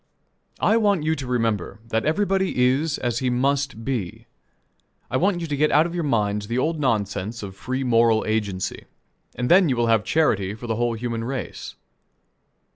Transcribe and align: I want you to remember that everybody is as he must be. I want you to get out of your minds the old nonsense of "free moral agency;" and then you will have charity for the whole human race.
I 0.59 0.77
want 0.77 1.03
you 1.03 1.13
to 1.15 1.27
remember 1.27 1.79
that 1.89 2.05
everybody 2.05 2.59
is 2.65 2.97
as 2.97 3.19
he 3.19 3.29
must 3.29 3.85
be. 3.85 4.25
I 5.11 5.17
want 5.17 5.41
you 5.41 5.45
to 5.45 5.55
get 5.55 5.69
out 5.69 5.85
of 5.85 5.93
your 5.93 6.03
minds 6.03 6.47
the 6.47 6.57
old 6.57 6.79
nonsense 6.79 7.43
of 7.43 7.55
"free 7.55 7.83
moral 7.83 8.25
agency;" 8.25 8.85
and 9.35 9.47
then 9.47 9.69
you 9.69 9.75
will 9.77 9.89
have 9.93 10.03
charity 10.03 10.55
for 10.55 10.65
the 10.65 10.77
whole 10.77 10.95
human 10.95 11.23
race. 11.23 11.75